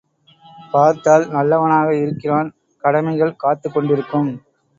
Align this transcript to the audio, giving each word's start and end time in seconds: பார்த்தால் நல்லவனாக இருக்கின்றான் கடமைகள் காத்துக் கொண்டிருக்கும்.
பார்த்தால் 0.71 1.25
நல்லவனாக 1.29 1.95
இருக்கின்றான் 1.95 2.49
கடமைகள் 2.83 3.35
காத்துக் 3.35 3.73
கொண்டிருக்கும். 3.73 4.31